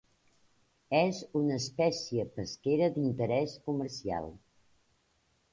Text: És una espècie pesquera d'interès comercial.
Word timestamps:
És 0.99 1.19
una 1.41 1.57
espècie 1.63 2.25
pesquera 2.39 2.89
d'interès 2.97 3.57
comercial. 3.69 4.31